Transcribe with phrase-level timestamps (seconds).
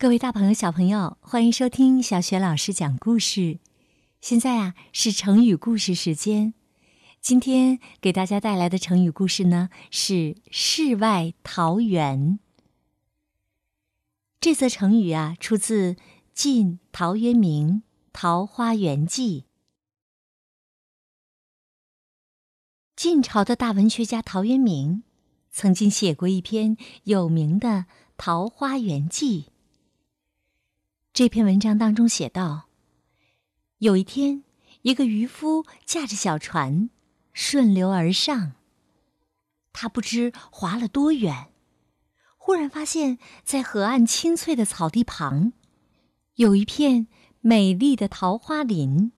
[0.00, 3.58] 各位大朋友、小朋友，欢迎收听小雪老师讲故事。
[4.22, 6.54] 现在啊，是成语故事时间。
[7.20, 12.38] 今天给大家带来的成语故事呢，是“世外桃源”。
[14.40, 15.96] 这则成语啊，出自
[16.32, 19.40] 晋陶渊明《桃花源记》。
[22.96, 25.02] 晋朝的大文学家陶渊明
[25.50, 27.68] 曾经写过一篇有名的
[28.16, 29.42] 《桃花源记》。
[31.20, 32.70] 这篇文章当中写道：
[33.76, 34.42] 有一天，
[34.80, 36.88] 一个渔夫驾着小船
[37.34, 38.52] 顺流而上。
[39.74, 41.52] 他不知划了多远，
[42.38, 45.52] 忽然发现，在河岸青翠的草地旁，
[46.36, 47.06] 有一片
[47.40, 49.12] 美丽的桃花林。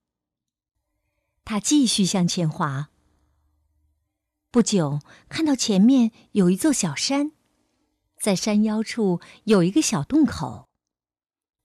[1.45, 2.89] 他继续向前划。
[4.51, 7.31] 不久，看到前面有一座小山，
[8.19, 10.67] 在山腰处有一个小洞口。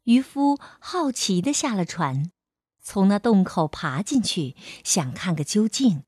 [0.09, 2.33] 渔夫好奇的下了船，
[2.81, 6.05] 从那洞口爬进去，想看个究竟。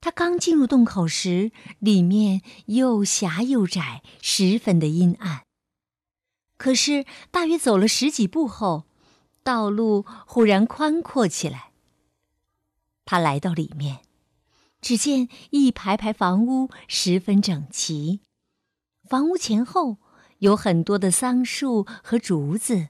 [0.00, 5.42] 他刚进入洞口时，里面又狭又窄，十分的阴暗。
[6.56, 8.84] 可是，大约走了十几步后，
[9.42, 11.72] 道路忽然宽阔起来。
[13.04, 14.02] 他来到里面，
[14.80, 18.20] 只见一排排房屋十分整齐，
[19.02, 19.96] 房屋前后。
[20.38, 22.88] 有很多的桑树和竹子，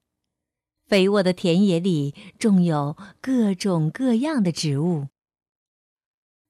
[0.87, 5.09] 肥沃的田野里种有各种各样的植物，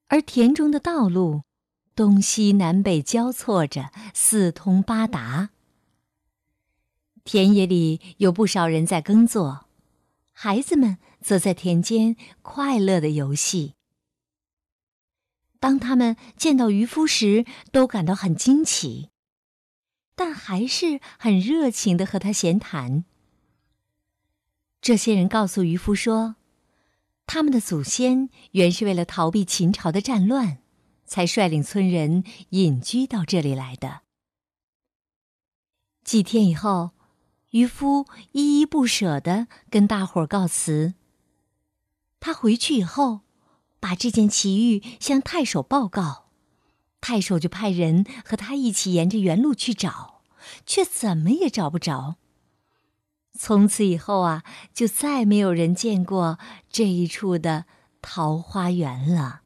[0.09, 1.43] 而田中的道路
[1.95, 5.51] 东西南北交错着，四通八达。
[7.25, 9.67] 田野里有不少人在耕作，
[10.33, 13.75] 孩子们则在田间快乐的游戏。
[15.61, 19.11] 当他们见到渔夫时，都感到很惊奇。
[20.19, 23.05] 但还是很热情的和他闲谈。
[24.81, 26.35] 这些人告诉渔夫说，
[27.25, 30.59] 他们的祖先原是为了逃避秦朝的战乱，
[31.07, 34.01] 才率领村人隐居到这里来的。
[36.03, 36.91] 几天以后，
[37.51, 40.95] 渔夫依依不舍的跟大伙儿告辞。
[42.19, 43.21] 他回去以后，
[43.79, 46.28] 把这件奇遇向太守报告。
[47.01, 50.23] 太守就派人和他一起沿着原路去找，
[50.67, 52.17] 却怎么也找不着。
[53.39, 54.43] 从此以后啊，
[54.75, 56.39] 就再没有人见过
[56.69, 57.67] 这一处的
[58.03, 59.43] 桃花源了。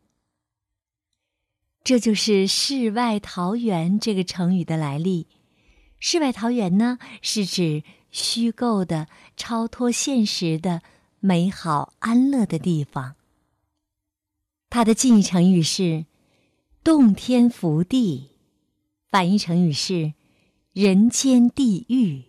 [1.85, 5.27] 这就是“世外桃源”这个成语的来历。
[6.01, 10.81] 世外桃源呢，是指虚构的、超脱现实的
[11.21, 13.17] 美好安乐的地方。
[14.71, 16.07] 它的近义成语是。
[16.85, 18.31] 洞天福地，
[19.09, 20.15] 反义成语是
[20.73, 22.25] 人间地狱。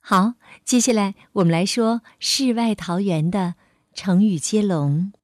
[0.00, 0.34] 好，
[0.66, 3.54] 接下来我们来说“世外桃源”的
[3.94, 5.14] 成语接龙。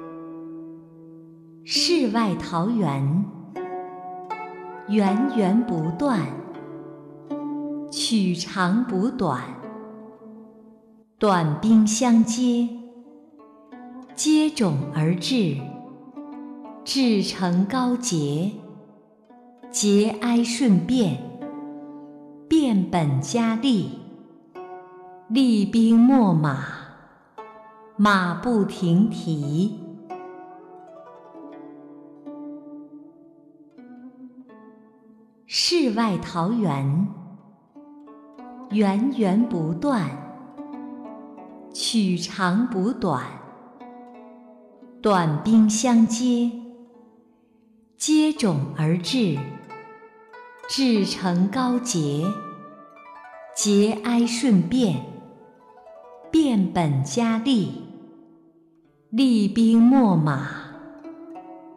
[1.64, 3.24] “世外桃源”，
[4.88, 6.20] 源源不断，
[7.90, 9.42] 取长补短，
[11.18, 12.68] 短兵相接。
[14.22, 15.56] 接踵而至，
[16.84, 18.50] 至诚高洁；
[19.70, 21.16] 节哀顺变，
[22.46, 23.88] 变本加厉；
[25.30, 26.58] 厉兵秣马，
[27.96, 29.80] 马不停蹄。
[35.46, 37.08] 世外桃源，
[38.68, 40.10] 源源不断，
[41.72, 43.24] 取长补短。
[45.02, 46.50] 短兵相接，
[47.96, 49.38] 接踵而至；
[50.68, 52.26] 至诚高洁，
[53.56, 55.06] 节哀顺变，
[56.30, 57.68] 变本加厉；
[59.08, 60.46] 厉兵秣马，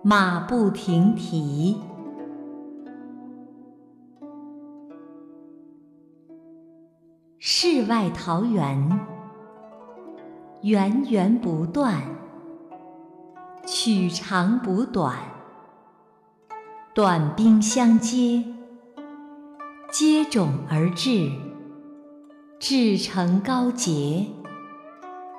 [0.01, 1.77] 马不停蹄。
[7.39, 8.99] 世外桃源，
[10.63, 12.01] 源源不断。
[13.65, 15.17] 取长补短，
[16.93, 18.43] 短兵相接，
[19.89, 21.31] 接踵而至，
[22.59, 24.27] 至诚高洁，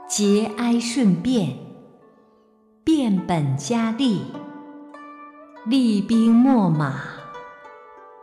[0.08, 1.58] 节哀顺变，
[2.82, 4.22] 变本加厉，
[5.66, 6.94] 厉兵秣马，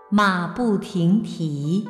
[0.09, 1.88] 马不停蹄。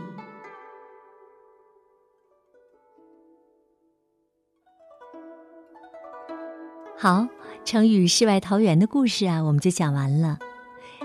[7.01, 7.27] 好。
[7.65, 10.37] 成语“世外桃源”的故事啊，我们就讲完了。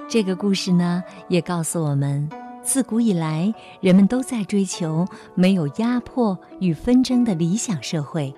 [0.07, 2.29] 这个故事呢，也告诉我们，
[2.63, 8.35] 自古以来，人们都在追求没有压迫与纷争的理想社会。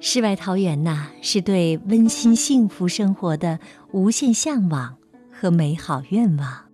[0.00, 3.60] 世外桃源呐，是对温馨幸福生活的
[3.92, 4.96] 无限向往
[5.32, 6.64] 和美好愿望。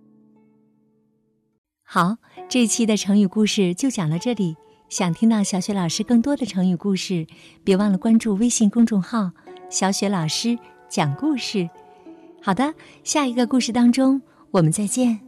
[1.83, 2.17] 好，
[2.49, 4.57] 这期的成语故事就讲到这里。
[4.89, 7.27] 想听到小雪老师更多的成语故事，
[7.63, 9.31] 别忘了关注微信公众号
[9.69, 10.57] “小雪老师
[10.87, 11.69] 讲故事”。
[12.41, 12.73] 好的，
[13.03, 15.26] 下一个故事当中，我们再见。